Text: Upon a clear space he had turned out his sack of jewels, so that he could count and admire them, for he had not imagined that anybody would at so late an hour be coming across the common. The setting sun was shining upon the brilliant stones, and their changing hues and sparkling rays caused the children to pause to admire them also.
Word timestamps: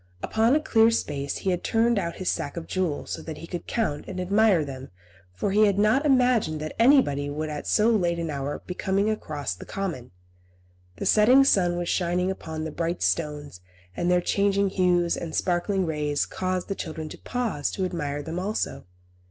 Upon 0.23 0.55
a 0.55 0.59
clear 0.59 0.89
space 0.89 1.37
he 1.37 1.51
had 1.51 1.63
turned 1.63 1.99
out 1.99 2.15
his 2.15 2.27
sack 2.27 2.57
of 2.57 2.65
jewels, 2.65 3.11
so 3.11 3.21
that 3.21 3.37
he 3.37 3.45
could 3.45 3.67
count 3.67 4.05
and 4.07 4.19
admire 4.19 4.65
them, 4.65 4.89
for 5.31 5.51
he 5.51 5.67
had 5.67 5.77
not 5.77 6.07
imagined 6.07 6.59
that 6.59 6.73
anybody 6.79 7.29
would 7.29 7.49
at 7.51 7.67
so 7.67 7.91
late 7.91 8.17
an 8.17 8.31
hour 8.31 8.63
be 8.65 8.73
coming 8.73 9.11
across 9.11 9.53
the 9.53 9.63
common. 9.63 10.09
The 10.95 11.05
setting 11.05 11.43
sun 11.43 11.77
was 11.77 11.87
shining 11.87 12.31
upon 12.31 12.63
the 12.63 12.71
brilliant 12.71 13.03
stones, 13.03 13.61
and 13.95 14.09
their 14.09 14.21
changing 14.21 14.69
hues 14.71 15.15
and 15.15 15.35
sparkling 15.35 15.85
rays 15.85 16.25
caused 16.25 16.67
the 16.67 16.73
children 16.73 17.07
to 17.09 17.19
pause 17.19 17.69
to 17.69 17.85
admire 17.85 18.23
them 18.23 18.39
also. 18.39 18.85